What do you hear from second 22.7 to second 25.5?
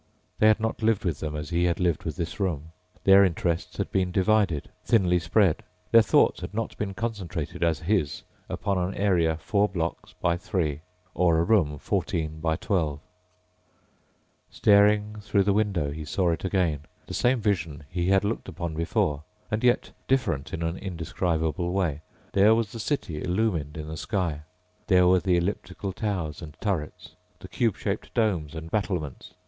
the city illumined in the sky. There were the